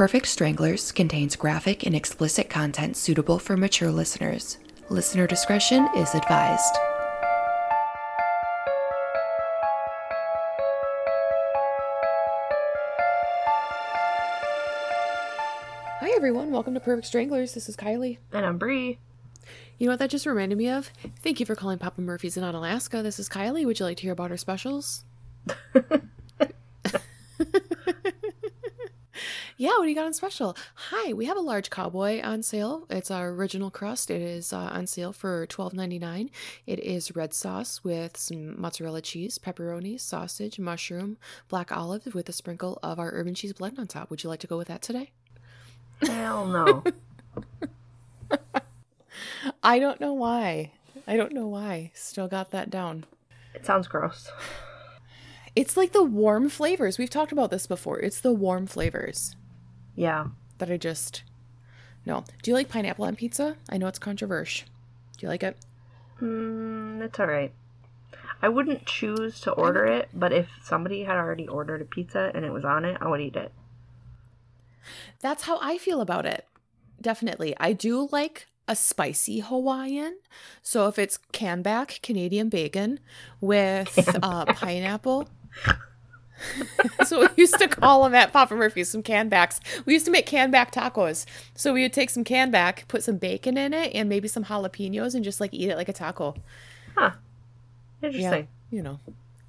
[0.00, 4.56] Perfect Stranglers contains graphic and explicit content suitable for mature listeners.
[4.88, 6.74] Listener discretion is advised.
[15.98, 16.50] Hi, everyone.
[16.50, 17.52] Welcome to Perfect Stranglers.
[17.52, 18.16] This is Kylie.
[18.32, 18.98] And I'm Bri.
[19.76, 20.90] You know what that just reminded me of?
[21.22, 23.02] Thank you for calling Papa Murphy's in on Alaska.
[23.02, 23.66] This is Kylie.
[23.66, 25.04] Would you like to hear about our specials?
[29.60, 30.56] Yeah, what do you got on special?
[30.74, 32.86] Hi, we have a large cowboy on sale.
[32.88, 34.10] It's our original crust.
[34.10, 36.30] It is uh, on sale for twelve ninety nine.
[36.66, 41.18] It is red sauce with some mozzarella cheese, pepperoni, sausage, mushroom,
[41.50, 44.08] black olive with a sprinkle of our urban cheese blend on top.
[44.08, 45.10] Would you like to go with that today?
[46.00, 46.82] Hell no.
[49.62, 50.72] I don't know why.
[51.06, 51.90] I don't know why.
[51.92, 53.04] Still got that down.
[53.54, 54.30] it sounds gross.
[55.54, 56.96] It's like the warm flavors.
[56.96, 58.00] We've talked about this before.
[58.00, 59.36] It's the warm flavors.
[60.00, 60.28] Yeah.
[60.56, 61.24] that I just
[62.06, 62.24] no.
[62.42, 63.56] Do you like pineapple on pizza?
[63.68, 64.66] I know it's controversial.
[65.18, 65.58] Do you like it?
[66.22, 67.52] Mm, it's alright.
[68.40, 72.46] I wouldn't choose to order it, but if somebody had already ordered a pizza and
[72.46, 73.52] it was on it, I would eat it.
[75.20, 76.46] That's how I feel about it.
[77.02, 77.54] Definitely.
[77.60, 80.16] I do like a spicy Hawaiian.
[80.62, 83.00] So if it's canback Canadian bacon
[83.38, 85.28] with uh, pineapple.
[87.04, 89.60] so we used to call them at Papa Murphy's some canbacks.
[89.84, 91.26] We used to make canback tacos.
[91.54, 95.14] So we would take some canback, put some bacon in it, and maybe some jalapenos,
[95.14, 96.34] and just like eat it like a taco.
[96.96, 97.12] Huh.
[98.02, 98.48] Yeah, Interesting.
[98.70, 99.00] you know,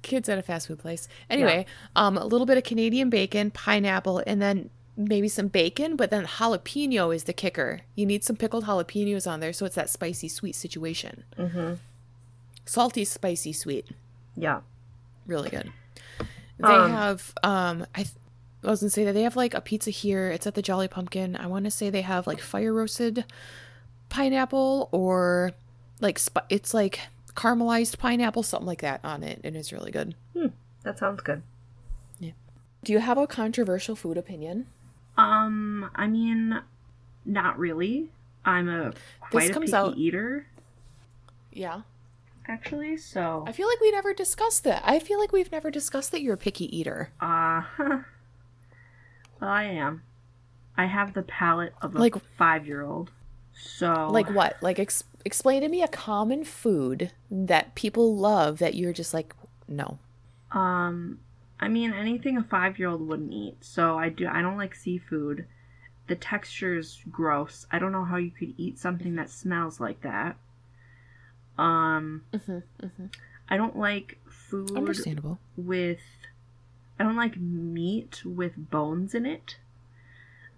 [0.02, 1.08] kids at a fast food place.
[1.30, 1.64] Anyway,
[1.96, 5.96] um, a little bit of Canadian bacon, pineapple, and then maybe some bacon.
[5.96, 7.80] But then jalapeno is the kicker.
[7.94, 11.24] You need some pickled jalapenos on there, so it's that spicy sweet situation.
[11.38, 11.74] Mm-hmm.
[12.64, 13.88] Salty, spicy, sweet.
[14.36, 14.60] Yeah.
[15.26, 15.72] Really good.
[16.62, 18.02] They Um, have um, I.
[18.04, 18.14] Th-
[18.64, 20.28] I was gonna say that they have like a pizza here.
[20.28, 21.34] It's at the Jolly Pumpkin.
[21.34, 23.24] I want to say they have like fire roasted
[24.08, 25.50] pineapple or
[26.00, 27.00] like sp- it's like
[27.34, 30.14] caramelized pineapple, something like that on it, and it's really good.
[30.36, 30.46] Hmm,
[30.84, 31.42] That sounds good.
[32.20, 32.32] Yeah.
[32.84, 34.66] Do you have a controversial food opinion?
[35.18, 36.60] Um, I mean,
[37.24, 38.10] not really.
[38.44, 38.92] I'm a
[39.30, 40.46] quite a comes picky out- eater,
[41.52, 41.80] Yeah.
[42.48, 42.96] Actually.
[42.96, 44.82] So, I feel like we never discussed that.
[44.84, 47.10] I feel like we've never discussed that you're a picky eater.
[47.20, 50.02] uh, well, I am.
[50.76, 53.10] I have the palate of a Like- five-year-old.
[53.54, 54.56] So, Like what?
[54.62, 59.34] Like ex- explain to me a common food that people love that you're just like
[59.68, 59.98] no.
[60.52, 61.20] Um,
[61.60, 63.56] I mean anything a five year old wouldn't eat.
[63.60, 64.26] So I do.
[64.26, 65.46] I don't like seafood.
[66.08, 67.66] The texture is gross.
[67.70, 70.36] I don't know how you could eat something that smells like that.
[71.58, 73.06] Um, Mm-hmm,
[73.48, 75.38] I don't like food Understandable.
[75.56, 76.00] with.
[76.98, 79.56] I don't like meat with bones in it.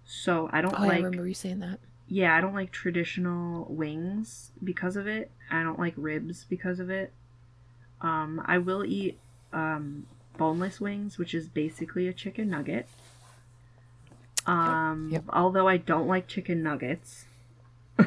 [0.05, 1.03] So I don't Oh, I like.
[1.03, 1.79] remember you saying that.
[2.07, 5.31] yeah, I don't like traditional wings because of it.
[5.49, 7.11] I don't like ribs because of it.
[8.01, 9.17] Um, I will eat
[9.51, 10.05] um,
[10.37, 12.87] boneless wings, which is basically a chicken nugget.
[14.45, 15.23] Um, Yep.
[15.29, 17.25] although I don't like chicken nuggets.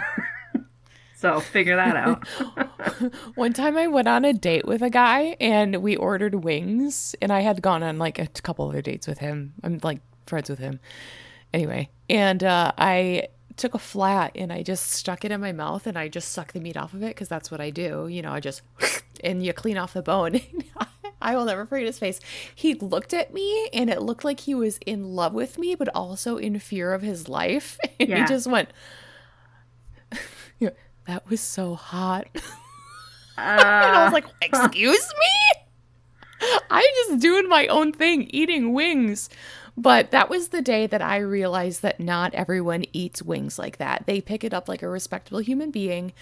[1.19, 2.27] so figure that out.
[3.35, 7.33] One time I went on a date with a guy and we ordered wings and
[7.33, 9.55] I had gone on like a couple other dates with him.
[9.65, 10.79] I'm like friends with him.
[11.53, 15.89] Anyway, and uh, I took a flat and I just stuck it in my mouth
[15.89, 18.07] and I just sucked the meat off of it because that's what I do.
[18.07, 18.63] You know, I just
[19.25, 20.41] and you clean off the bone.
[21.21, 22.21] I will never forget his face.
[22.55, 25.89] He looked at me and it looked like he was in love with me, but
[25.93, 27.77] also in fear of his life.
[27.99, 28.21] And Yeah.
[28.21, 28.69] he just went,
[31.09, 32.29] That was so hot.
[32.35, 32.43] And
[33.39, 35.63] I was Uh, like, excuse me?
[36.71, 39.29] I'm just doing my own thing, eating wings.
[39.77, 44.05] But that was the day that I realized that not everyone eats wings like that.
[44.07, 46.13] They pick it up like a respectable human being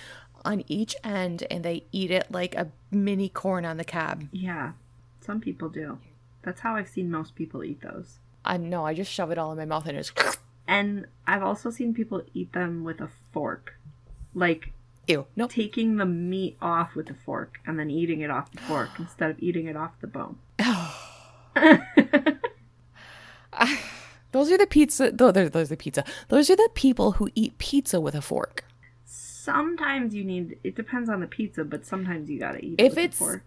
[0.45, 4.25] on each end and they eat it like a mini corn on the cob.
[4.31, 4.73] yeah,
[5.21, 5.99] some people do.
[6.43, 8.19] That's how I've seen most people eat those.
[8.45, 10.13] I know, I just shove it all in my mouth and just
[10.69, 13.75] And I've also seen people eat them with a fork.
[14.34, 14.72] Like
[15.07, 15.27] ew.
[15.37, 15.51] Nope.
[15.51, 19.31] taking the meat off with a fork and then eating it off the fork instead
[19.31, 20.39] of eating it off the bone.
[24.37, 25.11] Those are the pizza.
[25.11, 26.05] Those, those are the pizza.
[26.29, 28.65] Those are the people who eat pizza with a fork.
[29.07, 32.97] sometimes you need it depends on the pizza, but sometimes you gotta eat it If
[32.97, 33.45] with a fork.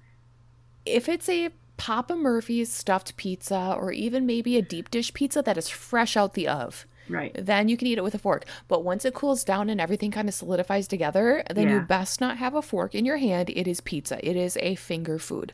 [0.88, 5.58] if it's a Papa Murphy's stuffed pizza or even maybe a deep dish pizza that
[5.58, 7.36] is fresh out the oven, Right.
[7.38, 8.46] then you can eat it with a fork.
[8.68, 12.38] But once it cools down and everything kind of solidifies together, then you best not
[12.38, 13.50] have a fork in your hand.
[13.50, 14.20] It is pizza.
[14.28, 15.54] It is a finger food.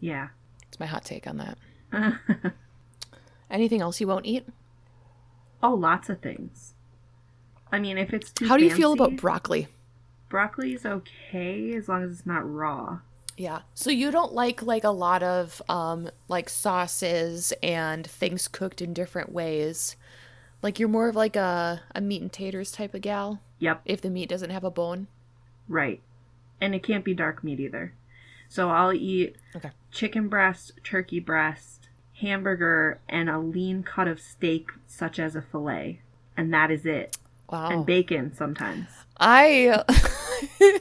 [0.00, 0.28] Yeah.
[0.68, 1.58] It's my hot take on that.
[3.50, 4.46] Anything else you won't eat?
[5.62, 6.74] Oh, lots of things.
[7.70, 9.68] I mean, if it's too How do you feel about broccoli?
[10.28, 12.98] broccoli is okay as long as it's not raw.
[13.36, 13.60] Yeah.
[13.74, 18.92] So you don't like like a lot of um like sauces and things cooked in
[18.94, 19.96] different ways.
[20.64, 24.00] Like you're more of like a a meat and taters type of gal Yep, if
[24.00, 25.08] the meat doesn't have a bone.
[25.68, 26.00] right.
[26.58, 27.92] And it can't be dark meat either.
[28.48, 29.70] So I'll eat Okay.
[29.90, 31.88] chicken breast, turkey breast,
[32.20, 36.00] hamburger, and a lean cut of steak, such as a fillet.
[36.36, 37.18] And that is it.
[37.50, 37.68] Wow.
[37.68, 38.88] And bacon sometimes.
[39.20, 39.84] I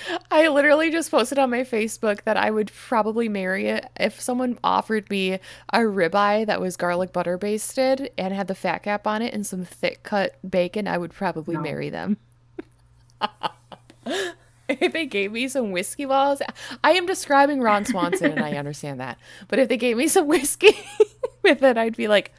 [0.30, 4.58] I literally just posted on my Facebook that I would probably marry it if someone
[4.64, 5.34] offered me
[5.72, 9.46] a ribeye that was garlic butter basted and had the fat cap on it and
[9.46, 10.86] some thick cut bacon.
[10.88, 11.62] I would probably No.
[11.62, 12.16] marry them.
[14.68, 16.42] if they gave me some whiskey balls,
[16.82, 19.18] I am describing Ron Swanson and I understand that,
[19.48, 20.76] but if they gave me some whiskey
[21.42, 22.32] with it, I'd be like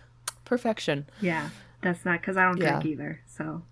[0.45, 1.05] perfection.
[1.21, 1.49] Yeah,
[1.81, 2.79] that's not because I don't Yeah.
[2.79, 3.21] drink either.
[3.27, 3.63] So,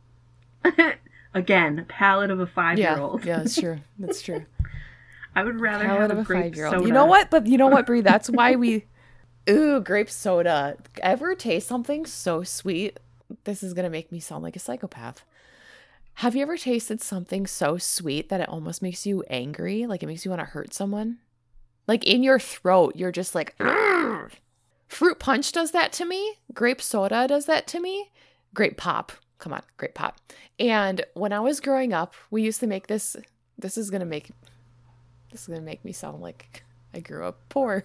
[1.33, 3.25] again, palate of a five year old.
[3.25, 3.79] yeah, that's true.
[3.99, 4.45] That's true.
[5.35, 6.75] I would rather Palate have a a grape five year old.
[6.75, 6.87] soda.
[6.87, 7.29] You know what?
[7.31, 8.01] But you know what, Bri?
[8.01, 8.85] That's why we.
[9.49, 10.77] Ooh, grape soda.
[11.01, 12.99] Ever taste something so sweet?
[13.45, 15.23] This is gonna make me sound like a psychopath.
[16.15, 19.85] Have you ever tasted something so sweet that it almost makes you angry?
[19.87, 21.19] Like it makes you want to hurt someone?
[21.87, 23.55] Like in your throat, you're just like.
[23.57, 24.33] "Argh."
[24.89, 26.39] Fruit punch does that to me.
[26.53, 28.11] Grape soda does that to me.
[28.53, 29.13] Grape pop.
[29.41, 30.17] Come on, great pop.
[30.59, 33.17] And when I was growing up, we used to make this.
[33.57, 34.29] This is gonna make
[35.31, 37.83] this is gonna make me sound like I grew up poor.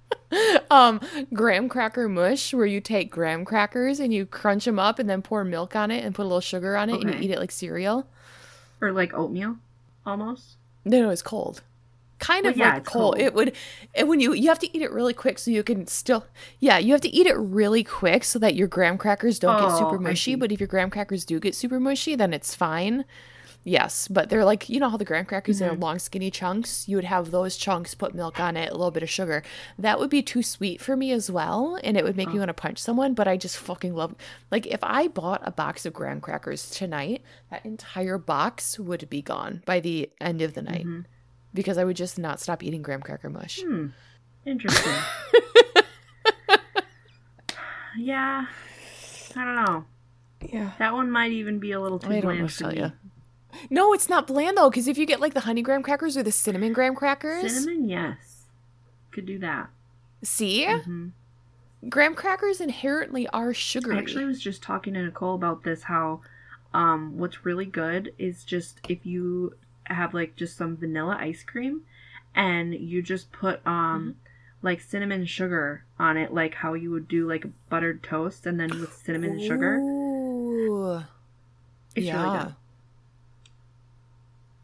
[0.70, 1.00] um,
[1.32, 5.20] graham cracker mush, where you take graham crackers and you crunch them up and then
[5.20, 7.38] pour milk on it and put a little sugar on it and you eat it
[7.38, 8.06] like cereal.
[8.80, 9.56] Or like oatmeal,
[10.06, 10.56] almost.
[10.86, 11.62] No, no, it's cold.
[12.18, 13.14] Kind Well, of yeah, like cold.
[13.14, 13.18] cold.
[13.20, 13.54] It would,
[13.94, 16.26] and when you you have to eat it really quick so you can still,
[16.58, 19.70] yeah, you have to eat it really quick so that your graham crackers don't get
[19.72, 20.34] Oh, super mushy.
[20.34, 23.04] But if your graham crackers do get super mushy, then it's fine.
[23.64, 25.74] Yes, but they're like you know how the graham crackers Mm-hmm.
[25.74, 26.88] are long skinny chunks.
[26.88, 29.42] You would have those chunks, put milk on it, a little bit of sugar.
[29.78, 32.48] That would be too sweet for me as well, and it would make me want
[32.48, 33.14] to punch someone.
[33.14, 34.14] But I just fucking love.
[34.50, 39.22] Like if I bought a box of graham crackers tonight, that entire box would be
[39.22, 41.00] gone by the end of the night Mm-hmm.
[41.58, 43.60] Because I would just not stop eating graham cracker mush.
[43.60, 43.88] Hmm.
[44.46, 44.92] Interesting.
[47.98, 48.46] yeah.
[49.36, 49.84] I don't know.
[50.40, 50.70] Yeah.
[50.78, 52.78] That one might even be a little too I don't bland for me.
[52.78, 52.92] you.
[53.70, 56.22] No, it's not bland though, because if you get like the honey graham crackers or
[56.22, 58.44] the cinnamon graham crackers, Cinnamon, yes.
[59.10, 59.68] Could do that.
[60.22, 61.08] see, hmm
[61.88, 63.96] graham crackers inherently are I sugary.
[63.98, 66.20] actually was just talking to Nicole about this how
[66.74, 69.54] um what's really good is just if you
[69.94, 71.82] have like just some vanilla ice cream
[72.34, 74.16] and you just put um
[74.62, 78.68] like cinnamon sugar on it like how you would do like buttered toast and then
[78.80, 79.78] with cinnamon and sugar.
[81.94, 82.22] It's yeah.
[82.22, 82.54] really good.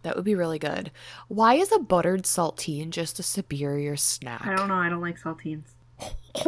[0.02, 0.90] That would be really good.
[1.28, 4.46] Why is a buttered saltine just a superior snack?
[4.46, 5.64] I don't know, I don't like saltines.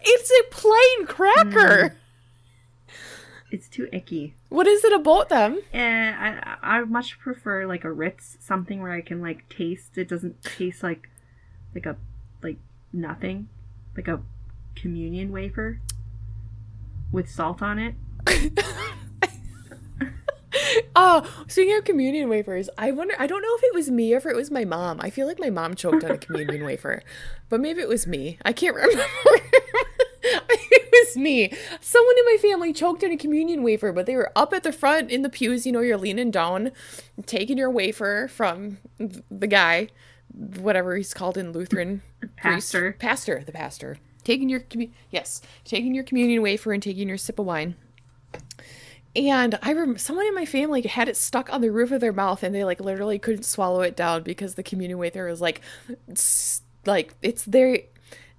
[0.00, 1.96] it's a plain cracker.
[3.54, 4.34] It's too icky.
[4.48, 5.62] What is it about them?
[5.72, 9.96] Eh, I I much prefer like a Ritz, something where I can like taste.
[9.96, 11.08] It doesn't taste like
[11.72, 11.96] like a
[12.42, 12.56] like
[12.92, 13.46] nothing,
[13.96, 14.22] like a
[14.74, 15.78] communion wafer
[17.12, 17.94] with salt on it.
[20.96, 23.14] Oh, speaking of communion wafers, I wonder.
[23.20, 24.98] I don't know if it was me or if it was my mom.
[25.00, 27.04] I feel like my mom choked on a communion wafer,
[27.48, 28.36] but maybe it was me.
[28.44, 29.04] I can't remember.
[31.16, 31.52] me.
[31.80, 34.72] Someone in my family choked on a communion wafer, but they were up at the
[34.72, 35.66] front in the pews.
[35.66, 36.72] You know, you're leaning down,
[37.26, 38.78] taking your wafer from
[39.30, 39.88] the guy,
[40.32, 42.02] whatever he's called in Lutheran.
[42.20, 42.96] priest- Pastor.
[42.98, 43.98] pastor, the pastor.
[44.24, 47.76] Taking your commu- yes, taking your communion wafer and taking your sip of wine.
[49.16, 52.12] And I remember someone in my family had it stuck on the roof of their
[52.12, 55.60] mouth, and they like literally couldn't swallow it down because the communion wafer was like,
[56.84, 57.78] like it's their,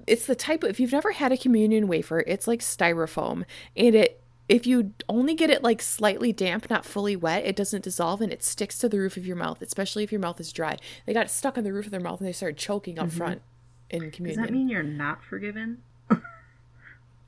[0.08, 3.46] it's the type of if you've never had a communion wafer, it's like styrofoam,
[3.76, 7.84] and it if you only get it like slightly damp, not fully wet, it doesn't
[7.84, 10.54] dissolve and it sticks to the roof of your mouth, especially if your mouth is
[10.54, 10.78] dry.
[11.06, 13.42] They got stuck on the roof of their mouth and they started choking up front
[13.90, 14.42] in communion.
[14.42, 15.82] Does that mean you're not forgiven?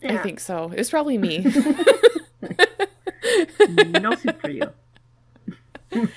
[0.03, 0.65] I think so.
[0.72, 1.39] It was probably me.
[3.88, 4.72] no soup for you.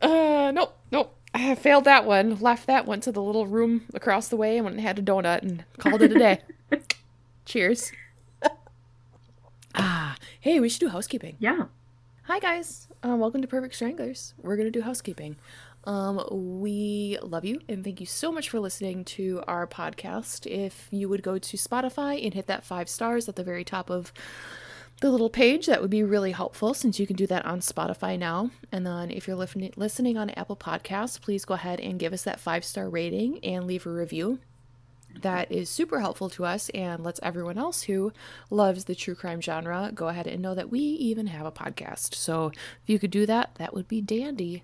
[0.00, 1.16] Uh, nope, nope.
[1.34, 2.38] I failed that one.
[2.40, 5.02] Left that went to the little room across the way and went and had a
[5.02, 6.40] donut and called it a day.
[7.44, 7.92] Cheers.
[9.74, 11.36] ah, hey, we should do housekeeping.
[11.38, 11.64] Yeah.
[12.26, 14.34] Hi guys, uh, welcome to Perfect Stranglers.
[14.40, 15.36] We're gonna do housekeeping.
[15.84, 20.46] Um, we love you and thank you so much for listening to our podcast.
[20.46, 23.90] If you would go to Spotify and hit that five stars at the very top
[23.90, 24.12] of
[25.02, 28.16] the little page, that would be really helpful since you can do that on Spotify
[28.16, 28.50] now.
[28.70, 32.40] And then if you're listening on Apple Podcasts, please go ahead and give us that
[32.40, 34.38] five star rating and leave a review.
[35.20, 38.12] That is super helpful to us and lets everyone else who
[38.48, 42.14] loves the true crime genre go ahead and know that we even have a podcast.
[42.14, 44.62] So if you could do that, that would be dandy.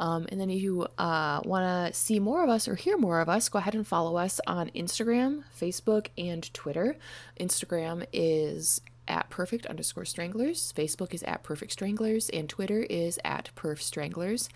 [0.00, 3.20] Um, and then if you uh, want to see more of us or hear more
[3.20, 6.96] of us, go ahead and follow us on Instagram, Facebook, and Twitter.
[7.38, 10.72] Instagram is at perfect underscore stranglers.
[10.72, 14.48] Facebook is at perfect stranglers, and Twitter is at perf stranglers.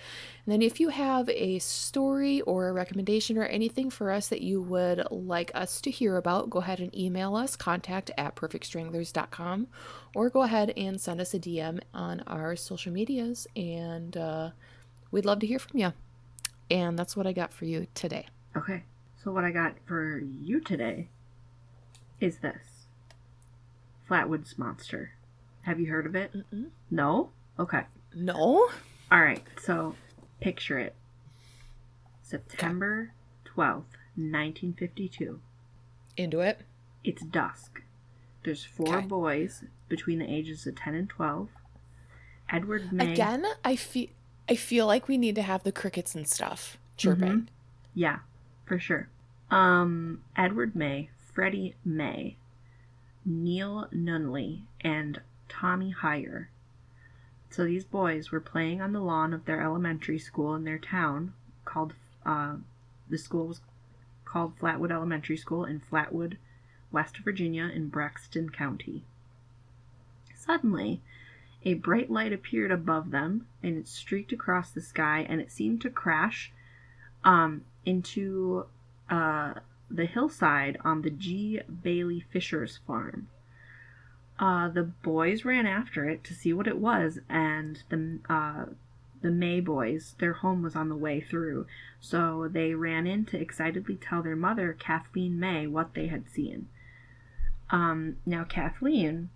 [0.44, 4.42] And then if you have a story or a recommendation or anything for us that
[4.42, 9.66] you would like us to hear about, go ahead and email us contact at perfectstranglers.com
[10.14, 14.50] or go ahead and send us a DM on our social medias, and uh,
[15.10, 15.92] we'd love to hear from you.
[16.70, 18.26] And that's what I got for you today.
[18.56, 18.82] Okay.
[19.22, 21.08] So what I got for you today
[22.20, 22.77] is this.
[24.08, 25.12] Flatwoods Monster.
[25.62, 26.32] Have you heard of it?
[26.34, 26.66] Mm-mm.
[26.90, 27.30] No?
[27.58, 27.82] Okay.
[28.14, 28.68] No?
[29.10, 29.42] All right.
[29.62, 29.94] So
[30.40, 30.94] picture it.
[32.22, 33.12] September
[33.44, 35.40] 12th, 1952.
[36.16, 36.60] Into it?
[37.04, 37.82] It's dusk.
[38.44, 39.06] There's four Okay.
[39.06, 41.48] boys between the ages of 10 and 12.
[42.50, 43.12] Edward May.
[43.12, 44.08] Again, I feel
[44.50, 47.50] I feel like we need to have the crickets and stuff chirping.
[47.94, 48.20] Yeah,
[48.64, 49.08] for sure.
[49.50, 52.36] Um, Edward May, Freddie May,
[53.28, 55.20] Neil Nunley, and
[55.50, 56.48] Tommy Hyer.
[57.50, 61.34] So these boys were playing on the lawn of their elementary school in their town,
[61.66, 61.92] called
[62.24, 62.56] uh,
[63.08, 63.60] the school was
[64.24, 66.36] called Flatwood Elementary School in Flatwood,
[66.90, 69.04] West Virginia, in Braxton County.
[70.34, 71.02] Suddenly,
[71.64, 75.80] a bright light appeared above them, and it streaked across the sky, and it seemed
[75.82, 76.52] to crash
[77.24, 78.66] um, into
[79.10, 79.54] uh,
[79.90, 81.60] the hillside on the G.
[81.82, 83.28] Bailey Fisher's farm.
[84.38, 88.66] Uh, the boys ran after it to see what it was, and the uh,
[89.20, 91.66] the May boys, their home was on the way through,
[92.00, 96.68] so they ran in to excitedly tell their mother, Kathleen May, what they had seen.
[97.70, 99.30] Um, now, Kathleen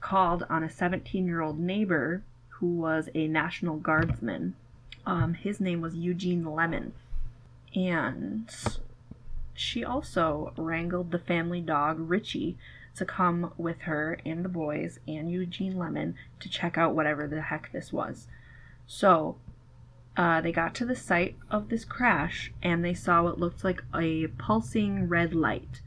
[0.00, 4.54] called on a 17 year old neighbor who was a National Guardsman.
[5.06, 6.92] Um, his name was Eugene Lemon.
[7.74, 8.50] And
[9.58, 12.56] she also wrangled the family dog, Richie,
[12.94, 17.42] to come with her and the boys and Eugene Lemon to check out whatever the
[17.42, 18.28] heck this was.
[18.86, 19.36] So
[20.16, 23.82] uh, they got to the site of this crash and they saw what looked like
[23.94, 25.80] a pulsing red light.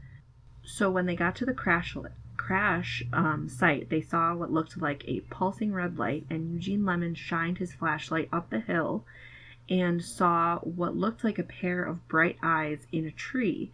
[0.64, 1.96] So when they got to the crash
[2.36, 7.14] crash um, site, they saw what looked like a pulsing red light, and Eugene Lemon
[7.14, 9.04] shined his flashlight up the hill
[9.68, 13.72] and saw what looked like a pair of bright eyes in a tree.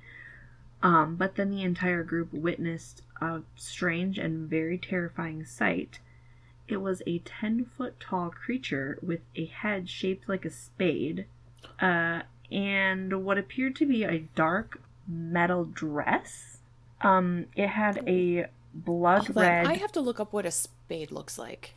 [0.83, 5.99] Um, but then the entire group witnessed a strange and very terrifying sight.
[6.69, 11.27] It was a 10 foot tall creature with a head shaped like a spade,
[11.81, 16.59] uh, and what appeared to be a dark metal dress.
[17.01, 21.11] Um, it had a blood on, red, I have to look up what a spade
[21.11, 21.75] looks like.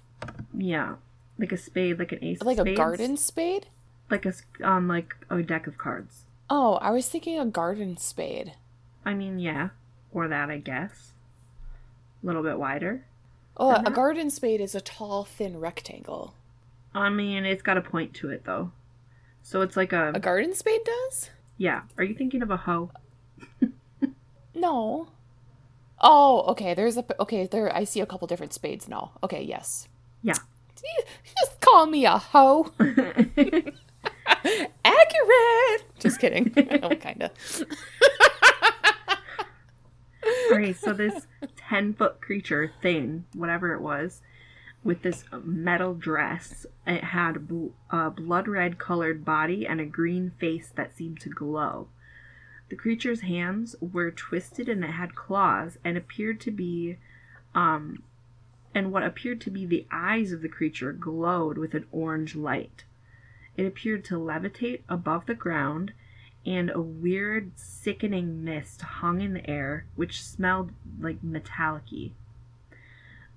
[0.53, 0.95] yeah,
[1.39, 3.67] like a spade, like an ace, Like a garden spade?
[4.11, 6.25] Like a on like a deck of cards.
[6.49, 8.53] Oh, I was thinking a garden spade.
[9.05, 9.69] I mean, yeah,
[10.11, 11.13] or that I guess.
[12.21, 13.05] A little bit wider.
[13.57, 16.33] Oh, a garden spade is a tall, thin rectangle.
[16.93, 18.71] I mean, it's got a point to it though.
[19.43, 21.29] So it's like a, A garden spade does?
[21.57, 21.81] yeah.
[21.97, 22.91] Are you thinking of a hoe?
[24.53, 25.07] No.
[25.99, 26.73] Oh, okay.
[26.73, 27.47] There's a okay.
[27.47, 29.11] There, I see a couple different spades now.
[29.23, 29.87] Okay, yes.
[30.21, 30.33] Yeah.
[31.39, 32.71] Just call me a hoe.
[34.85, 35.99] Accurate.
[35.99, 36.53] Just kidding.
[36.83, 37.31] oh, kind of.
[40.51, 41.27] Okay, so this
[41.69, 44.21] 10 foot creature thing, whatever it was,
[44.83, 50.31] with this metal dress, it had bl- a blood red colored body and a green
[50.39, 51.87] face that seemed to glow.
[52.69, 56.97] The creature's hands were twisted and it had claws and appeared to be,
[57.53, 58.03] um,
[58.73, 62.85] and what appeared to be the eyes of the creature glowed with an orange light.
[63.57, 65.93] It appeared to levitate above the ground
[66.45, 72.11] and a weird, sickening mist hung in the air, which smelled like metallic-y.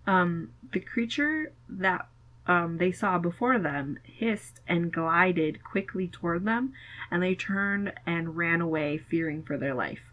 [0.07, 2.09] Um, the creature that
[2.47, 6.73] um, they saw before them hissed and glided quickly toward them,
[7.11, 10.13] and they turned and ran away, fearing for their life.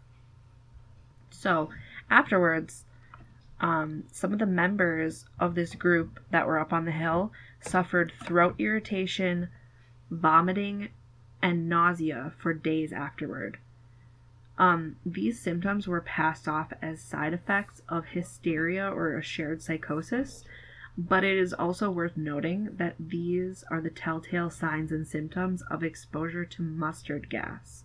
[1.30, 1.70] So,
[2.10, 2.84] afterwards,
[3.60, 8.12] um, some of the members of this group that were up on the hill suffered
[8.24, 9.48] throat irritation,
[10.12, 10.90] vomiting,
[11.40, 13.58] and nausea for days afterward.
[14.58, 20.44] Um, these symptoms were passed off as side effects of hysteria or a shared psychosis,
[20.96, 25.82] but it is also worth noting that these are the telltale signs and symptoms of
[25.82, 27.84] exposure to mustard gas,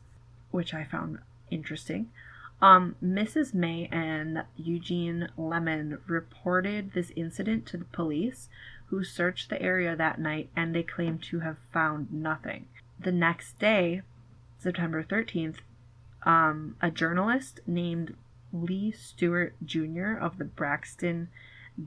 [0.51, 1.19] which I found
[1.49, 2.11] interesting.
[2.61, 3.53] Um, Mrs.
[3.53, 8.49] May and Eugene Lemon reported this incident to the police,
[8.89, 12.67] who searched the area that night and they claimed to have found nothing.
[12.99, 14.01] The next day,
[14.59, 15.57] September 13th,
[16.23, 18.15] um, a journalist named
[18.51, 20.13] Lee Stewart Jr.
[20.13, 21.29] of the Braxton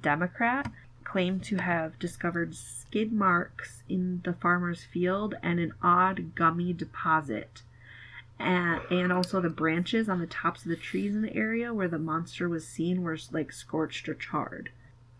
[0.00, 0.70] Democrat
[1.04, 7.62] claimed to have discovered skid marks in the farmer's field and an odd gummy deposit.
[8.38, 11.88] And, and also the branches on the tops of the trees in the area where
[11.88, 14.70] the monster was seen were like scorched or charred,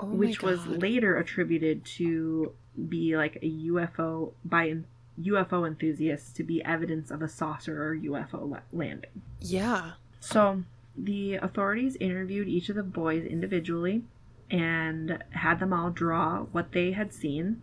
[0.03, 2.53] Oh which was later attributed to
[2.89, 4.77] be like a UFO by
[5.21, 9.23] UFO enthusiasts to be evidence of a saucer or UFO landing.
[9.41, 9.93] Yeah.
[10.21, 10.65] So
[10.97, 14.05] the authorities interviewed each of the boys individually
[14.51, 17.63] and had them all draw what they had seen.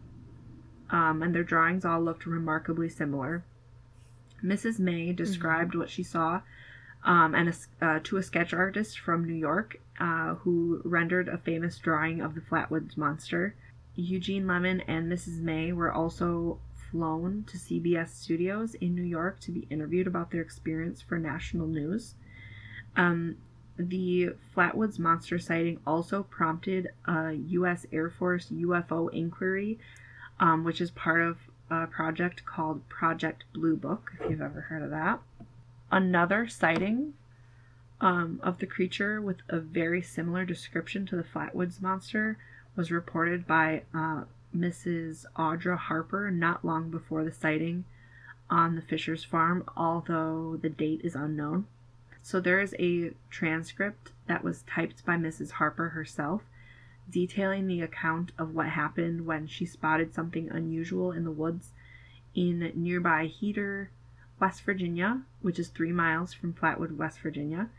[0.90, 3.44] Um, and their drawings all looked remarkably similar.
[4.44, 4.80] Mrs.
[4.80, 6.42] May described what she saw
[7.04, 11.38] um, and a uh, to a sketch artist from New York uh, who rendered a
[11.38, 13.56] famous drawing of the Flatwoods Monster.
[13.96, 15.40] Eugene Lemon and Mrs.
[15.40, 16.60] May were also
[16.92, 21.68] flown to CBS studios in New York to be interviewed about their experience for national
[21.68, 22.14] news.
[22.96, 23.38] Um,
[23.78, 27.86] the Flatwoods monster sighting also prompted a U.S.
[27.92, 29.80] Air Force UFO inquiry,
[30.40, 31.38] um, which is part of
[31.70, 35.20] a project called Project Blue Book, if you've ever heard of that.
[35.92, 37.14] Another sighting
[38.02, 42.38] um, of the creature with a very similar description to the Flatwoods monster
[42.76, 44.24] was reported by uh,
[44.56, 45.26] Mrs.
[45.36, 47.86] Audra Harper not long before the sighting
[48.50, 51.66] on the Fisher's farm, although the date is unknown.
[52.22, 55.52] So there is a transcript that was typed by Mrs.
[55.52, 56.44] Harper herself
[57.10, 61.72] detailing the account of what happened when she spotted something unusual in the woods
[62.36, 63.90] in nearby Heater,
[64.40, 67.70] West Virginia, which is three miles from Flatwood, West Virginia.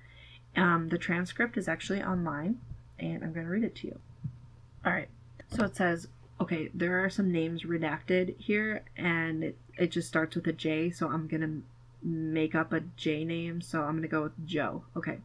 [0.57, 2.61] Um, the transcript is actually online,
[2.99, 3.99] and I'm going to read it to you.
[4.85, 5.09] All right.
[5.51, 6.09] So it says,
[6.40, 10.90] okay, there are some names redacted here, and it, it just starts with a J,
[10.90, 11.62] so I'm going to
[12.07, 14.85] make up a J name, so I'm going to go with Joe.
[14.97, 15.18] Okay.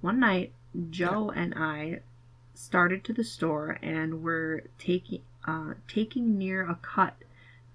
[0.00, 0.52] One night,
[0.90, 2.00] Joe and I
[2.54, 7.16] started to the store and were taking uh, taking near a cut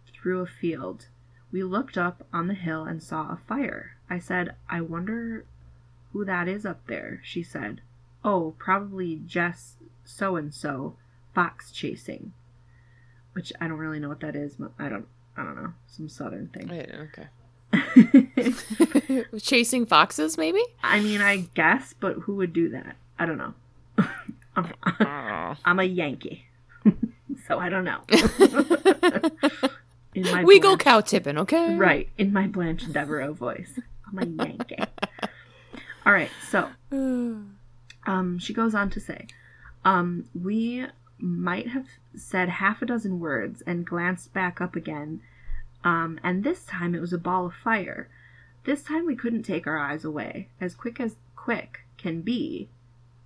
[0.07, 1.07] through a field.
[1.55, 3.95] We looked up on the hill and saw a fire.
[4.09, 5.45] I said, "I wonder
[6.11, 7.79] who that is up there." She said,
[8.25, 10.97] "Oh, probably Jess so and so
[11.33, 12.33] fox chasing."
[13.31, 14.55] Which I don't really know what that is.
[14.57, 15.71] but I don't I don't know.
[15.87, 16.69] Some southern thing.
[16.69, 17.27] Oh, okay.
[19.39, 20.61] Chasing foxes, maybe?
[20.83, 22.97] I mean, I guess, but who would do that?
[23.17, 23.53] I don't know.
[24.57, 25.55] I'm, Oh.
[25.63, 26.47] I'm a Yankee,
[27.47, 28.01] so I don't know.
[30.15, 31.75] In my we go cow tipping, okay?
[31.75, 33.79] right in my Blanche Devereaux voice.
[34.07, 34.77] I'm a Yankee.
[36.05, 39.27] All right, so um, she goes on to say,
[39.83, 40.85] um, we
[41.19, 45.21] might have said half a dozen words and glanced back up again,
[45.83, 48.07] um, and this time it was a ball of fire.
[48.63, 50.47] This time we couldn't take our eyes away.
[50.61, 52.69] As quick as quick can be,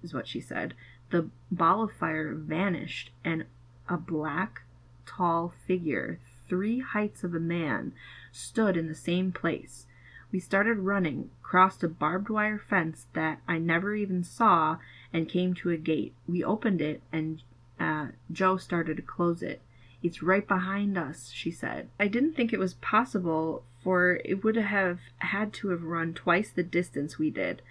[0.02, 0.74] is what she said.
[1.12, 3.46] The ball of fire vanished, and
[3.88, 4.64] a black,
[5.06, 6.20] tall figure,
[6.50, 7.94] three heights of a man,
[8.32, 9.86] stood in the same place.
[10.32, 14.78] We started running, crossed a barbed wire fence that I never even saw,
[15.14, 16.14] and came to a gate.
[16.28, 17.42] We opened it, and
[17.80, 19.62] uh, Joe started to close it.
[20.02, 21.90] It's right behind us, she said.
[22.00, 26.52] I didn't think it was possible, for it would have had to have run twice
[26.52, 27.62] the distance we did.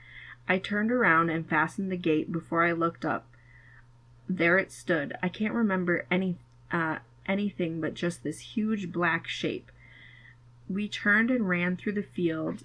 [0.49, 3.27] I turned around and fastened the gate before I looked up.
[4.29, 5.15] There it stood.
[5.23, 6.37] I can't remember any
[6.71, 9.71] uh, anything but just this huge black shape.
[10.69, 12.65] We turned and ran through the field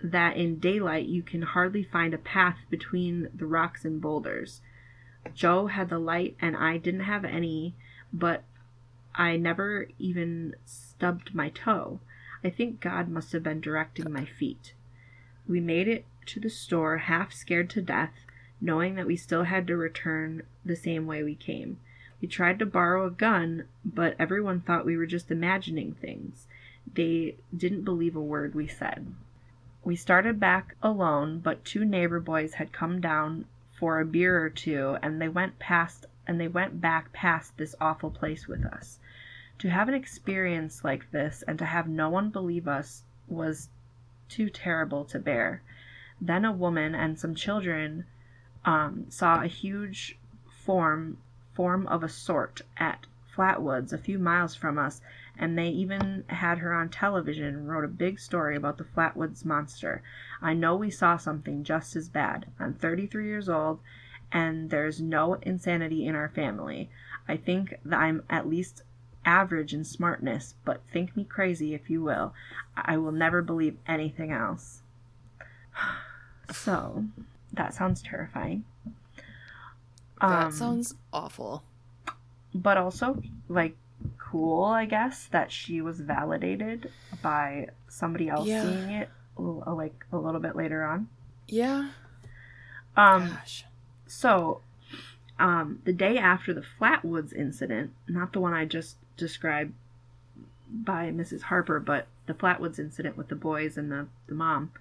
[0.00, 4.60] that in daylight you can hardly find a path between the rocks and boulders.
[5.34, 7.74] Joe had the light and I didn't have any,
[8.12, 8.44] but
[9.14, 12.00] I never even stubbed my toe.
[12.44, 14.74] I think God must have been directing my feet.
[15.48, 18.12] We made it to the store half scared to death,
[18.60, 21.78] knowing that we still had to return the same way we came.
[22.26, 26.48] We tried to borrow a gun, but everyone thought we were just imagining things.
[26.92, 29.14] They didn't believe a word we said.
[29.84, 33.44] We started back alone, but two neighbor boys had come down
[33.78, 37.76] for a beer or two, and they went past and they went back past this
[37.80, 38.98] awful place with us.
[39.60, 43.68] To have an experience like this and to have no one believe us was
[44.28, 45.62] too terrible to bear.
[46.20, 48.04] Then a woman and some children
[48.64, 51.18] um, saw a huge form
[51.56, 55.00] form of a sort at Flatwoods, a few miles from us,
[55.38, 59.44] and they even had her on television and wrote a big story about the Flatwoods
[59.44, 60.02] monster.
[60.40, 62.46] I know we saw something just as bad.
[62.60, 63.80] I'm 33 years old,
[64.30, 66.90] and there's no insanity in our family.
[67.26, 68.82] I think that I'm at least
[69.24, 72.32] average in smartness, but think me crazy if you will.
[72.76, 74.82] I will never believe anything else.
[76.52, 77.06] So,
[77.52, 78.64] that sounds terrifying.
[80.20, 81.62] That Um, sounds awful.
[82.54, 83.76] but also like
[84.18, 86.90] cool, I guess, that she was validated
[87.22, 88.62] by somebody else Yeah.
[88.62, 91.08] seeing it like a little bit later on.
[91.48, 91.90] Yeah.
[92.96, 93.64] Um, Gosh.
[94.06, 94.62] so
[95.38, 99.74] um, the day after the Flatwoods incident, not the one I just described
[100.70, 101.42] by Mrs.
[101.42, 104.72] Harper, but the Flatwoods incident with the boys and the, the mom,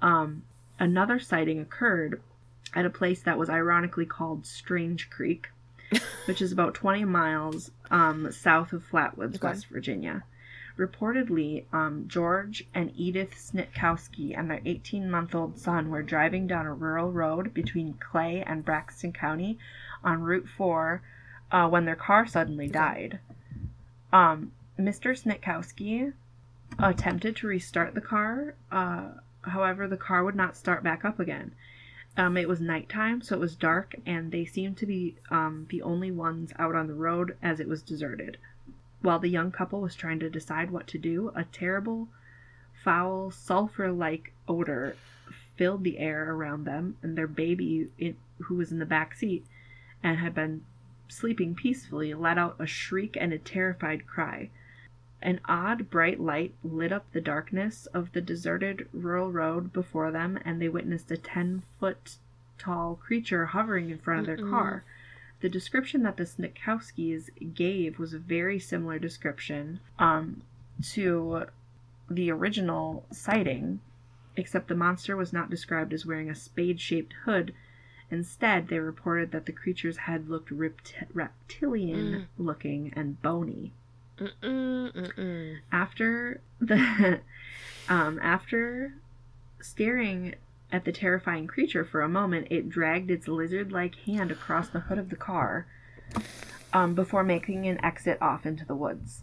[0.00, 0.44] um,
[0.78, 2.20] another sighting occurred
[2.74, 5.48] at a place that was ironically called Strange Creek,
[6.26, 9.48] which is about 20 miles um, south of Flatwoods, Okay.
[9.48, 10.24] West Virginia.
[10.78, 16.64] Reportedly, um, George and Edith Snitkowski and their 18 month old son were driving down
[16.66, 19.58] a rural road between Clay and Braxton County
[20.02, 21.02] on Route 4
[21.50, 23.18] uh, when their car suddenly died.
[24.12, 25.12] Um, Mr.
[25.14, 26.14] Snitkowski
[26.78, 29.08] attempted to restart the car, uh,
[29.42, 31.52] however, the car would not start back up again.
[32.16, 35.80] Um, it was nighttime, so it was dark, and they seemed to be um, the
[35.80, 38.36] only ones out on the road as it was deserted.
[39.00, 42.08] While the young couple was trying to decide what to do, a terrible,
[42.84, 44.96] foul, sulfur like odor
[45.56, 47.88] filled the air around them, and their baby,
[48.38, 49.46] who was in the back seat
[50.02, 50.64] and had been
[51.08, 54.50] sleeping peacefully, let out a shriek and a terrified cry.
[55.24, 60.36] An odd, bright light lit up the darkness of the deserted rural road before them,
[60.44, 62.16] and they witnessed a 10 foot
[62.58, 64.50] tall creature hovering in front of their Mm-mm.
[64.50, 64.84] car.
[65.40, 70.42] The description that the Snitkowskis gave was a very similar description um,
[70.90, 71.46] to
[72.10, 73.80] the original sighting,
[74.36, 77.54] except the monster was not described as wearing a spade shaped hood.
[78.10, 83.72] Instead, they reported that the creature's head looked rept- reptilian looking and bony
[84.18, 85.58] Mm-mm, mm-mm.
[85.70, 87.20] after the
[87.88, 88.94] um, after
[89.60, 90.34] staring
[90.70, 94.98] at the terrifying creature for a moment, it dragged its lizard-like hand across the hood
[94.98, 95.66] of the car
[96.72, 99.22] um, before making an exit off into the woods.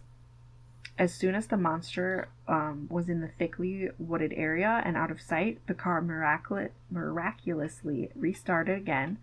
[0.98, 5.22] As soon as the monster um, was in the thickly wooded area and out of
[5.22, 9.18] sight, the car miracul- miraculously restarted again,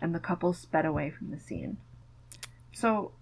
[0.00, 1.78] and the couple sped away from the scene.
[2.72, 3.12] So,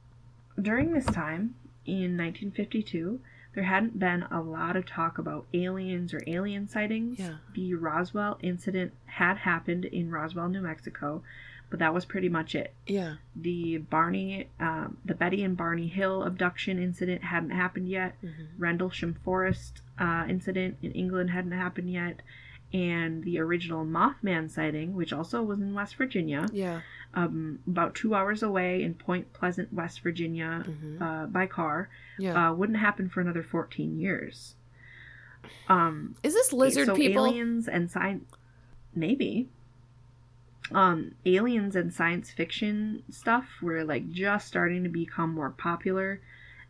[0.61, 1.55] during this time,
[1.87, 3.21] in 1952,
[3.55, 7.19] there hadn't been a lot of talk about aliens or alien sightings.
[7.19, 7.35] Yeah.
[7.55, 11.23] The Roswell incident had happened in Roswell, New Mexico,
[11.69, 12.73] but that was pretty much it.
[12.87, 13.17] Yeah.
[13.35, 18.17] The Barney, um, the Betty and Barney Hill abduction incident hadn't happened yet.
[18.23, 18.49] Mhm.
[18.59, 22.23] Rendlesham Forest uh, incident in England hadn't happened yet.
[22.73, 26.83] And the original Mothman sighting, which also was in West Virginia, Yeah.
[27.15, 31.01] um, about two hours away in Point Pleasant, West Virginia, Mhm.
[31.03, 32.51] uh, by car, Yeah.
[32.51, 34.55] uh, wouldn't happen for another 14 years.
[35.69, 37.27] Um, Is this lizard so people?
[37.27, 38.31] aliens and science,
[38.95, 39.49] maybe.
[40.71, 46.21] Um, aliens and science fiction stuff were like just starting to become more popular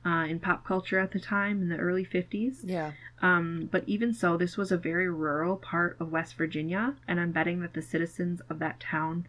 [0.04, 2.58] uh, in pop culture at the time in the early 50s.
[2.62, 2.92] Yeah.
[3.22, 7.32] Um, but even so, this was a very rural part of West Virginia, and I'm
[7.32, 9.26] betting that the citizens of that town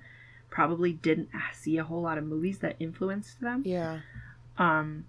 [0.49, 3.63] probably didn't see a whole lot of movies that influenced them.
[3.65, 3.99] Yeah.
[4.57, 5.05] Um,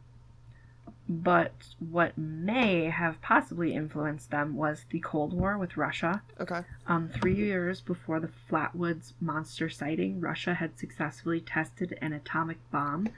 [1.09, 6.22] but what may have possibly influenced them was the Cold War with Russia.
[6.40, 6.62] Okay.
[6.87, 13.09] Um, three years before the Flatwoods monster sighting, Russia had successfully tested an atomic bomb,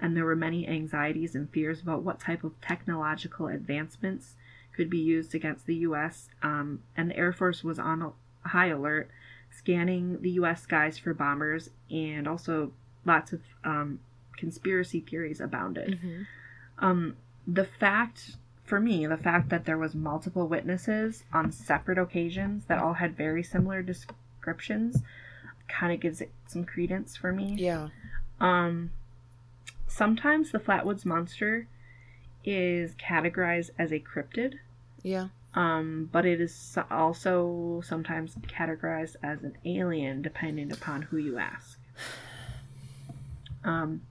[0.00, 4.36] and there were many anxieties and fears about what type of technological advancements
[4.74, 6.28] could be used against the U.S.
[6.42, 8.12] Um, and the Air Force was on
[8.44, 9.10] high alert,
[9.50, 10.62] scanning the U.S.
[10.62, 12.72] skies for bombers, and also
[13.04, 14.00] lots of um,
[14.36, 15.98] conspiracy theories abounded.
[16.00, 16.22] hmm
[16.78, 22.66] Um, the fact, for me, the fact that there was multiple witnesses on separate occasions
[22.66, 25.02] that all had very similar descriptions
[25.66, 27.54] kind of gives it some credence for me.
[27.58, 27.88] Yeah.
[28.40, 28.90] Um,
[29.88, 31.66] sometimes the Flatwoods monster
[32.44, 34.54] is categorized as a cryptid,
[35.02, 35.28] Yeah.
[35.54, 41.78] um, but it is also sometimes categorized as an alien, depending upon who you ask.
[43.64, 44.02] Um,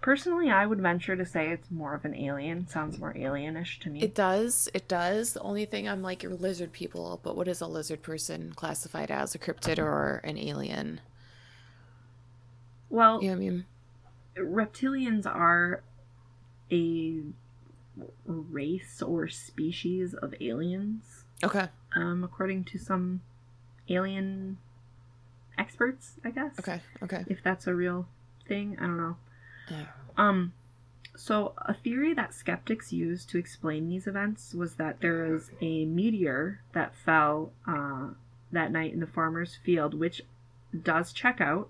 [0.00, 2.66] Personally, I would venture to say it's more of an alien.
[2.66, 4.00] Sounds more alienish to me.
[4.00, 4.66] It does.
[4.72, 5.34] It does.
[5.34, 9.10] The only thing I'm like, you're lizard people, but what is a lizard person classified
[9.10, 9.34] as?
[9.34, 11.02] A cryptid or an alien?
[12.88, 13.66] well, You know I mean?
[14.40, 15.82] Reptilians are
[16.72, 17.20] a
[18.24, 21.68] race or species of aliens, Okay.
[21.96, 23.20] um, according to some
[23.88, 24.58] alien
[25.58, 26.58] experts, I guess.
[26.58, 26.80] Okay.
[27.02, 27.24] Okay.
[27.28, 28.06] If that's a real
[28.46, 29.16] thing, I don't know.
[29.70, 29.86] Yeah.
[30.16, 30.52] Um,
[31.16, 35.84] so a theory that skeptics use to explain these events was that there is a
[35.84, 38.08] meteor that fell uh,
[38.52, 40.22] that night in the farmer's field, which
[40.82, 41.68] does check out.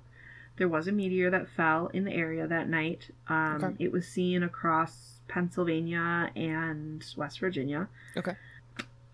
[0.61, 3.11] There was a meteor that fell in the area that night.
[3.29, 3.85] Um, Okay.
[3.85, 7.89] It was seen across Pennsylvania and West Virginia.
[8.15, 8.37] Okay.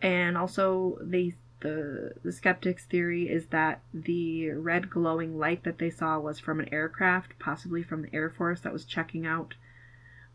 [0.03, 5.89] And also, they the the skeptics' theory is that the red glowing light that they
[5.89, 9.55] saw was from an aircraft, possibly from the Air Force that was checking out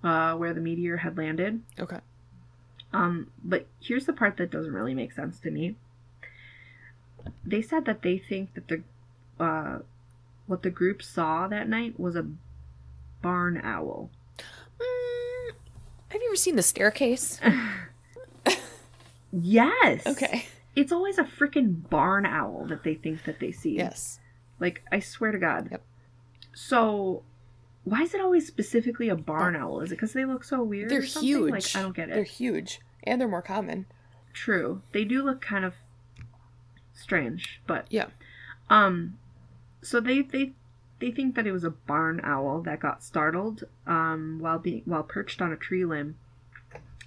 [0.06, 1.62] uh, where the meteor had landed.
[1.78, 2.00] Okay.
[2.94, 5.76] Um, but here's the part that doesn't really make sense to me.
[7.46, 8.82] They said that they think that the
[9.44, 9.80] uh,
[10.52, 12.28] what the group saw that night was a
[13.24, 14.12] barn owl.
[14.80, 15.54] Mm,
[16.10, 17.40] have you ever seen the staircase?
[19.34, 20.06] Yes.
[20.06, 20.46] Okay.
[20.76, 23.78] It's always a freaking barn owl that they think that they see.
[23.78, 24.20] Yes.
[24.60, 25.70] Like I swear to God.
[25.72, 25.82] Yep.
[26.54, 27.24] So,
[27.86, 29.80] why is it always specifically a barn owl?
[29.80, 30.90] Is it because they look so weird?
[30.90, 31.28] They're or something?
[31.30, 31.52] huge.
[31.52, 32.16] Like I don't get it.
[32.16, 33.86] They're huge, and they're more common.
[34.34, 34.82] True.
[34.92, 35.76] They do look kind of
[36.94, 38.08] strange, but Yeah.
[38.70, 39.18] um
[39.82, 40.54] so they they
[41.00, 45.04] they think that it was a barn owl that got startled um while being while
[45.04, 46.18] perched on a tree limb,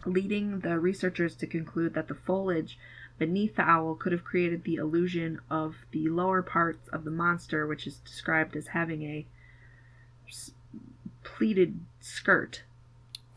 [0.05, 2.79] leading the researchers to conclude that the foliage
[3.19, 7.65] beneath the owl could have created the illusion of the lower parts of the monster,
[7.67, 9.25] which is described as having a
[10.29, 10.51] s-
[11.23, 12.65] pleated skirt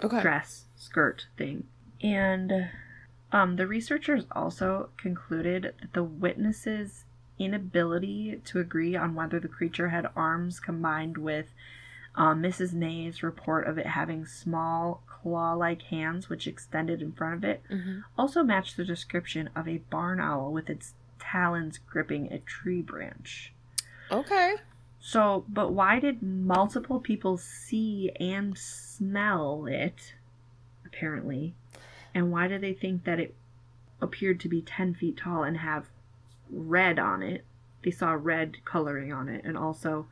[0.04, 0.22] Okay.
[0.22, 1.66] dress skirt thing.
[2.02, 2.70] And
[3.32, 7.06] um, the researchers also concluded that the witnesses'
[7.40, 11.48] inability to agree on whether the creature had arms combined with
[12.16, 12.74] um, Mrs.
[12.74, 17.62] May's report of it having small claw like hands which extended in front of it
[17.70, 22.82] hmm also matched the description of a barn owl with its talons gripping a tree
[22.82, 23.54] branch.
[24.12, 24.56] Okay.
[25.00, 30.14] So, but why did multiple people see and smell it,
[30.86, 31.54] apparently?
[32.14, 33.36] And why do they think that it
[34.02, 35.86] appeared to be 10 feet tall and have
[36.50, 37.46] red on it?
[37.84, 40.08] They saw red coloring on it, and also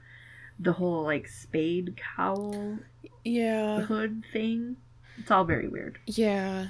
[0.60, 2.80] the whole like spade cowl
[3.24, 3.82] Yeah.
[3.82, 4.78] hood thing.
[5.18, 6.00] It's all very weird.
[6.06, 6.68] Yeah.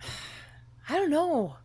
[0.88, 1.56] I don't know.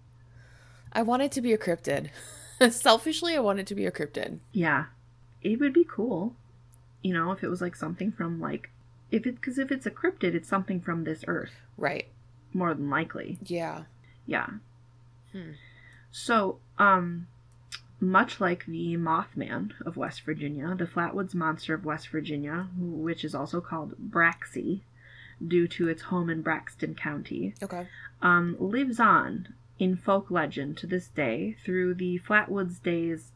[0.92, 2.10] I want it to be a cryptid.
[2.72, 4.40] Selfishly, I want it to be a cryptid.
[4.52, 4.86] Yeah,
[5.42, 6.36] it would be cool,
[7.02, 8.70] you know, if it was like something from like,
[9.12, 12.08] if it, because if it's a cryptid, it's something from this earth, Right.
[12.54, 13.38] more than likely.
[13.46, 13.84] Yeah.
[14.26, 14.48] Yeah.
[15.32, 15.52] Hmm.
[16.12, 17.28] So, um,
[18.00, 23.36] much like the Mothman of West Virginia, the Flatwoods Monster of West Virginia, which is
[23.36, 24.82] also called Braxy,
[25.46, 27.88] due to its home in Braxton County, Okay.
[28.22, 33.32] um, lives on in folk legend to this day through the Flatwoods Days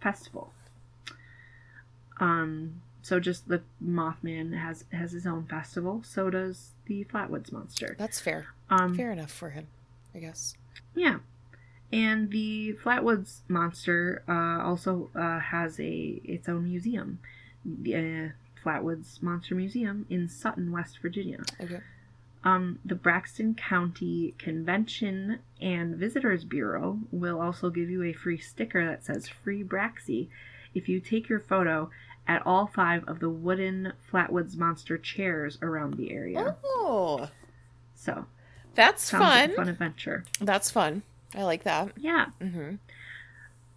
[0.00, 0.52] festival.
[2.20, 6.02] Um, so just the Mothman has has his own festival.
[6.04, 7.94] So does the Flatwoods Monster.
[7.98, 8.48] That's fair.
[8.68, 9.68] Um, Fair enough for him,
[10.14, 10.56] I guess.
[10.94, 11.18] Yeah.
[11.92, 17.18] And the Flatwoods Monster uh, also uh, has a its own museum,
[17.64, 18.28] the uh,
[18.62, 21.40] Flatwoods Monster Museum in Sutton, West Virginia.
[21.60, 21.80] Okay.
[22.44, 28.84] Um, the Braxton County Convention and Visitors Bureau will also give you a free sticker
[28.86, 30.28] that says "Free Braxy"
[30.74, 31.90] if you take your photo
[32.26, 36.54] at all five of the wooden Flatwoods Monster chairs around the area.
[36.62, 37.30] Oh,
[37.94, 38.26] So
[38.74, 39.50] that's like fun.
[39.50, 40.24] a fun adventure.
[40.38, 41.02] That's fun.
[41.34, 41.92] I like that.
[41.96, 42.26] Yeah.
[42.40, 42.76] Mm-hmm.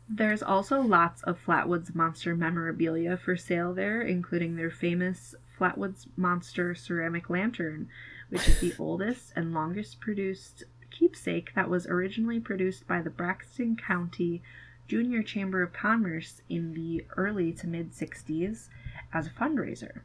[0.10, 6.76] There's also lots of Flatwoods Monster memorabilia for sale there, including their famous Flatwoods Monster
[6.76, 7.88] ceramic lantern,
[8.30, 13.78] which is the oldest and longest produced keepsake that was originally produced by the Braxton
[13.78, 14.42] County
[14.88, 18.68] Junior Chamber of Commerce in the early to mid 60s
[19.14, 20.02] as a fundraiser.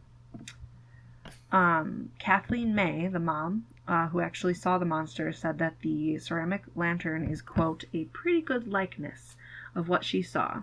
[1.50, 6.62] Um, Kathleen May, the mom, uh, who actually saw the monster, said that the ceramic
[6.74, 9.36] lantern is, quote, a pretty good likeness
[9.74, 10.62] of what she saw.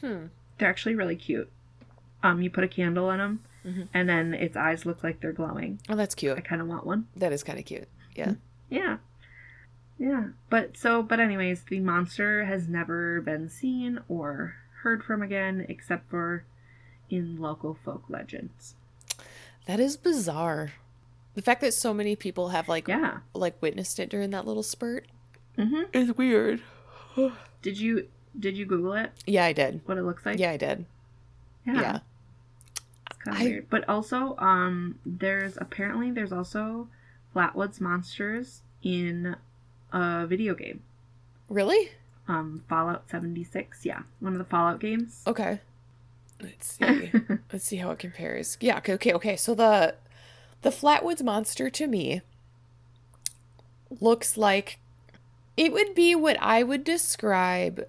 [0.00, 0.26] Hmm.
[0.58, 1.50] They're actually really cute.
[2.22, 3.88] Um, you put a candle in them, Mhm.
[3.94, 5.80] and then its eyes look like they're glowing.
[5.88, 6.36] Oh, that's cute.
[6.36, 7.06] I kind of want one.
[7.16, 7.88] That is kind of cute.
[8.14, 8.34] Yeah.
[8.68, 8.98] Yeah.
[9.98, 10.28] Yeah.
[10.48, 16.08] But so, but anyways, the monster has never been seen or heard from again, except
[16.10, 16.44] for
[17.10, 18.74] in local folk legends.
[19.66, 20.72] That is bizarre.
[21.40, 23.20] The fact that so many people have like Yeah.
[23.32, 25.06] like witnessed it during that little spurt
[25.56, 26.60] hmm is weird.
[27.62, 29.10] Did you did you Google it?
[29.26, 29.80] Yeah, I did.
[29.86, 30.38] What it looks like?
[30.38, 30.84] Yeah, I did.
[31.66, 32.00] Yeah.
[33.10, 33.70] It's kind of I- weird.
[33.70, 36.88] But also, um, there's apparently there's also
[37.34, 39.34] Flatwoods monsters in
[39.94, 40.82] a video game.
[41.48, 41.92] Really?
[42.28, 43.86] Um, Fallout 76.
[43.86, 45.22] Yeah, one of the Fallout games.
[45.26, 45.60] Okay.
[46.38, 47.10] Let's see.
[47.52, 48.58] Let's see how it compares.
[48.60, 49.36] Yeah, okay, okay, okay.
[49.36, 49.94] So the
[50.62, 52.22] the Flatwoods monster to me
[54.00, 54.78] looks like
[55.56, 57.86] it would be what I would describe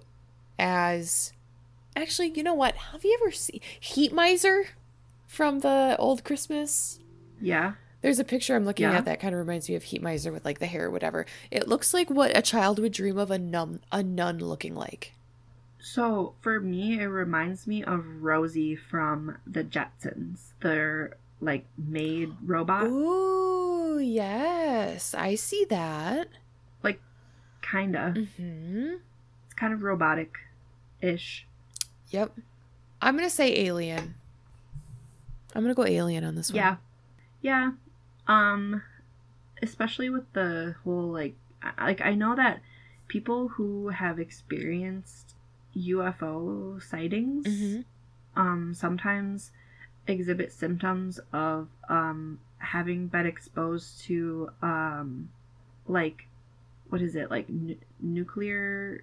[0.58, 1.32] as
[1.96, 2.74] actually, you know what?
[2.76, 4.68] Have you ever seen Heat Miser
[5.26, 6.98] from the old Christmas?
[7.40, 7.74] yeah.
[8.00, 8.96] There's a picture I'm looking Yeah.
[8.96, 11.24] at that kind of reminds me of Heat Miser with like the hair or whatever.
[11.52, 15.12] It looks like what a child would dream of a nun a nun looking like.
[15.78, 20.50] So for me, it reminds me of Rosie from the Jetsons.
[20.60, 25.12] Their like maid robot, Ooh, yes.
[25.14, 26.28] I see that.
[26.82, 27.00] Like,
[27.60, 28.14] kinda.
[28.16, 29.00] Mhm.
[29.44, 30.38] It's kind of robotic,
[31.00, 31.46] ish.
[32.10, 32.38] Yep.
[33.02, 34.14] I'm to say alien.
[35.54, 36.56] I'm to go alien on this one.
[36.56, 36.76] Yeah,
[37.42, 37.72] yeah.
[38.28, 38.82] Um,
[39.62, 42.62] especially with the whole like, I- like I know that
[43.08, 45.34] people who have experienced
[45.76, 47.84] UFO sightings, Mhm.
[48.36, 49.50] um, sometimes
[50.06, 55.28] exhibit symptoms of um having been exposed to um,
[55.88, 56.26] like,
[56.90, 59.02] what is it like nu- nuclear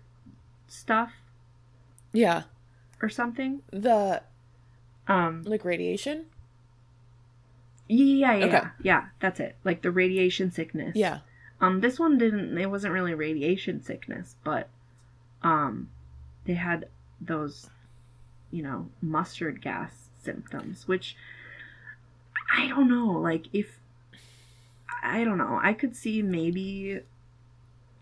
[0.68, 1.12] stuff
[2.14, 2.44] Yeah.
[3.02, 3.62] or something?
[3.72, 4.22] The
[5.08, 6.28] Um, like radiation?
[7.88, 8.52] yeah, yeah, Okay.
[8.54, 9.06] yeah, yeah.
[9.20, 9.56] That's it.
[9.64, 10.96] Like the radiation sickness.
[10.96, 11.20] Yeah.
[11.62, 12.58] Um, this one didn't.
[12.58, 14.70] It wasn't really radiation sickness, but
[15.42, 15.90] um,
[16.46, 16.88] they had
[17.20, 17.70] those,
[18.52, 21.16] you know, mustard gas symptoms, which
[22.56, 23.12] I don't know.
[23.12, 23.80] Like if
[25.04, 27.00] I don't know, I could see maybe,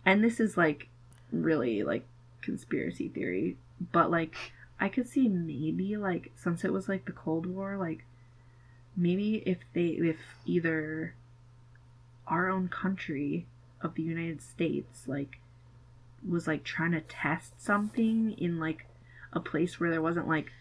[0.06, 0.88] and this is like
[1.32, 2.06] really like
[2.42, 3.58] conspiracy theory,
[3.92, 4.36] but like
[4.80, 8.06] I could see maybe like since it was like the Cold War, like
[8.96, 11.14] maybe if they if either
[12.26, 13.46] our own country
[13.82, 15.40] of the United States like
[16.28, 18.86] was like trying to test something in like
[19.34, 20.52] a place where there wasn't like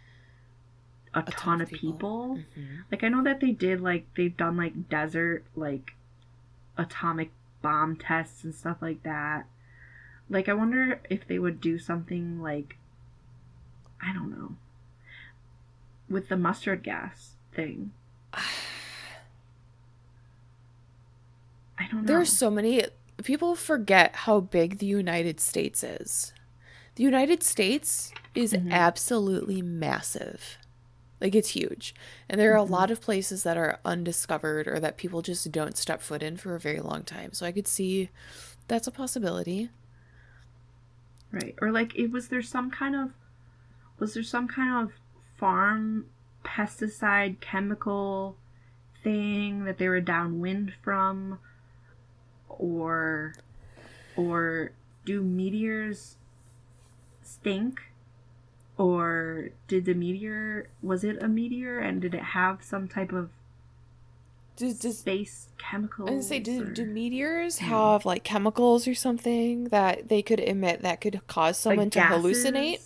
[1.17, 2.39] a, ton, of people.
[2.57, 2.85] Mhm.
[2.91, 5.95] Like I know that they did like they've done like desert like
[6.77, 7.31] atomic
[7.63, 9.47] bomb tests and stuff like that.
[10.29, 12.77] Like I wonder if they would do something like
[14.01, 14.57] I don't know
[16.09, 17.93] with the mustard gas thing.
[18.35, 18.43] I
[21.91, 22.07] don't know.
[22.07, 22.85] There are so many
[23.23, 26.33] people forget how big the United States is.
[26.97, 28.71] The United States is Mhm.
[28.73, 30.59] absolutely massive.
[31.21, 31.95] Like it's huge.
[32.29, 32.73] And there are a mm-hmm.
[32.73, 36.55] lot of places that are undiscovered or that people just don't step foot in for
[36.55, 37.33] a very long time.
[37.33, 38.11] So I could see
[38.69, 39.71] that's a possibility.
[41.33, 41.55] Right.
[41.61, 43.11] Or like it was there some kind of
[43.99, 44.93] was there some kind of
[45.37, 46.07] farm
[46.45, 48.37] pesticide chemical
[49.03, 51.39] thing that they were downwind from
[52.49, 53.35] or
[54.17, 54.73] or
[55.05, 56.17] do meteors
[57.23, 57.81] stink
[58.79, 63.31] or did the meteor was it a meteor and did it have some type of
[64.57, 67.67] Does, does space chemical I was say, do, or- do meteors Hmm.
[67.67, 72.01] have like chemicals or something that they could emit that could cause someone like to
[72.01, 72.81] hallucinate?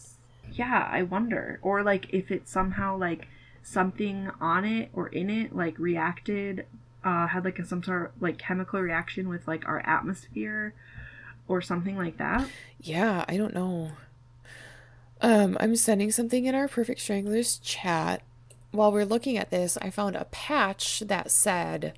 [0.52, 1.58] Yeah, I wonder.
[1.62, 3.28] Or like if it somehow like
[3.62, 6.66] something on it or in it like reacted,
[7.04, 10.74] uh, had like a, some sort of like chemical reaction with like our atmosphere
[11.46, 12.48] or something like that.
[12.80, 13.92] Yeah, I don't know.
[15.22, 18.22] Um, I'm sending something in our Perfect Stranglers chat.
[18.72, 21.94] While we're looking at this, I found a patch that said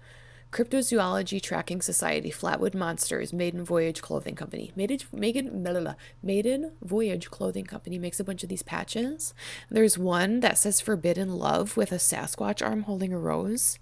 [0.50, 4.72] Cryptozoology Tracking Society Flatwood Monsters Maiden Voyage Clothing Company.
[4.74, 5.94] Maiden Maiden blah, blah, blah.
[6.22, 9.34] Maiden Voyage Clothing Company makes a bunch of these patches.
[9.70, 13.78] There's one that says Forbidden Love with a Sasquatch arm holding a rose.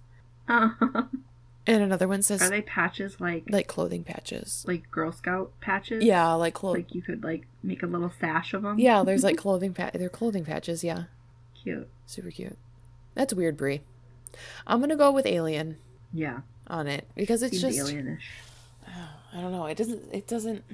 [0.48, 0.76] Are
[1.66, 4.65] And another one says "Are they patches like like clothing patches.
[4.67, 6.02] like Girl Scout patches?
[6.04, 8.79] Yeah, like clo- Like you could like make a little sash of them.
[8.79, 11.04] Yeah, there's like clothing pat they're clothing patches, yeah.
[11.63, 11.88] cute.
[12.06, 12.56] Super cute.
[13.15, 13.83] That's weird, Bri.
[14.67, 15.77] I'm gonna go with alien
[16.13, 18.23] Yeah, on it because it's seems just alienish.
[19.33, 19.67] I don't know.
[19.67, 20.02] It doesn't.
[20.13, 20.65] It doesn't.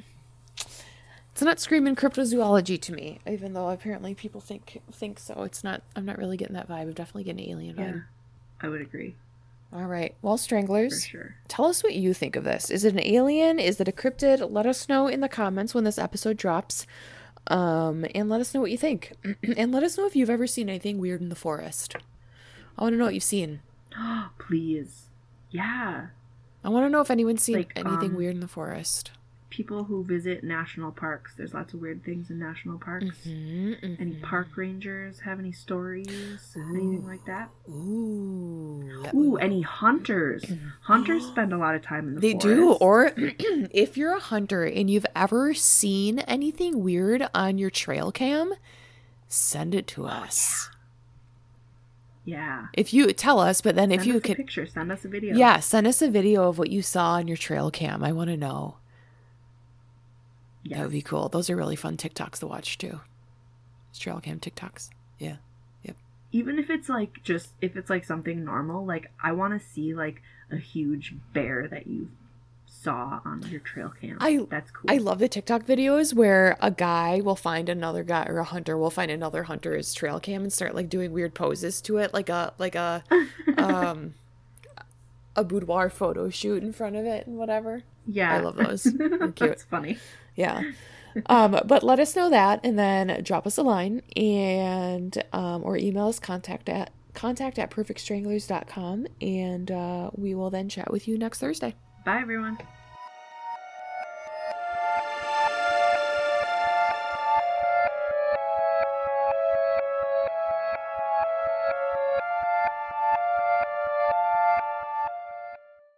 [1.32, 5.42] It's not screaming cryptozoology to me, even though apparently people think think so.
[5.42, 5.82] It's not.
[5.96, 6.82] I'm not really getting that vibe.
[6.82, 8.04] I'm definitely getting alien Yeah, vibe.
[8.62, 9.16] I would agree
[9.72, 10.14] All right.
[10.22, 11.34] Well, stranglers, sure.
[11.48, 12.70] tell us what you think of this.
[12.70, 13.58] Is it an alien?
[13.58, 14.50] Is it a cryptid?
[14.50, 16.86] Let us know in the comments when this episode drops.
[17.48, 19.12] Um, and let us know what you think.
[19.56, 21.96] and let us know if you've ever seen anything weird in the forest.
[22.78, 23.60] I want to know what you've seen.
[24.38, 25.06] Please.
[25.50, 26.06] Yeah.
[26.64, 29.12] I want to know if anyone's seen Like, anything um, weird in the forest.
[29.56, 31.32] People who visit national parks.
[31.34, 33.26] There's lots of weird things in national parks.
[33.26, 34.22] Mhm, Any mhm.
[34.22, 36.54] park rangers have any stories?
[36.54, 37.48] Anything like that?
[37.66, 39.06] Ooh.
[39.14, 40.44] Ooh, any hunters.
[40.82, 42.46] Hunters spend a lot of time in the They forest.
[42.46, 42.72] do.
[42.74, 48.52] Or if you're a hunter and you've ever seen anything weird on your trail cam,
[49.26, 50.68] send it Oh, to us.
[52.26, 52.66] Yeah.
[52.74, 55.08] If you tell us, but then if you us a could, picture, send us a
[55.08, 55.34] video.
[55.34, 58.04] yeah, send us a video of what you saw on your trail cam.
[58.04, 58.76] I want to know.
[60.68, 60.78] Yes.
[60.78, 61.28] That would be cool.
[61.28, 63.00] Those are really fun TikToks to watch too.
[63.98, 64.90] Trail cam TikToks.
[65.18, 65.36] Yeah.
[65.84, 65.96] Yep.
[66.32, 69.94] Even if it's like just if it's like something normal, like I want to see
[69.94, 72.10] like a huge bear that you
[72.66, 74.18] saw on your trail cam.
[74.20, 74.90] I- That's cool.
[74.90, 78.76] I love the TikTok videos where a guy will find another guy or a hunter
[78.76, 82.28] will find another hunter's trail cam and start like doing weird poses to it, like
[82.28, 83.02] a like a
[83.56, 84.14] um
[85.34, 87.82] a boudoir photo shoot in front of it and whatever.
[88.06, 88.84] yeah, I love those.
[88.84, 89.36] They're cute.
[89.38, 89.98] That's funny.
[90.36, 90.62] Yeah.
[91.26, 95.78] Um, but let us know that and then drop us a line and um, or
[95.78, 101.16] email us contact at contact at perfectstranglers.com and uh, we will then chat with you
[101.16, 101.74] next Thursday.
[102.04, 102.58] Bye everyone.